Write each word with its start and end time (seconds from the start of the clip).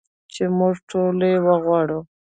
چې 0.33 0.43
موږ 0.57 0.75
ټول 0.89 1.17
یې 1.29 1.35
غواړو. 1.63 1.99